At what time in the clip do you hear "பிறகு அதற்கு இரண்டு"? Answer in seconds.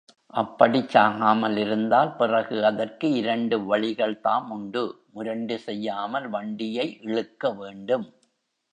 2.17-3.65